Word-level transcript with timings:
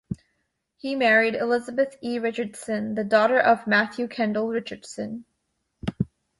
He 0.77 0.95
married 0.95 1.35
Elizabeth 1.35 1.95
E. 2.01 2.17
Richardson, 2.17 2.95
the 2.95 3.03
daughter 3.03 3.39
of 3.39 3.67
Matthew 3.67 4.07
Kendal 4.07 4.47
Richardson. 4.47 5.25